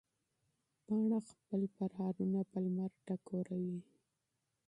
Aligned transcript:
پاڼه 0.85 1.19
خپل 1.29 1.61
زخمونه 1.77 2.41
په 2.49 2.57
لمر 2.63 2.91
ټکوروي. 3.05 3.77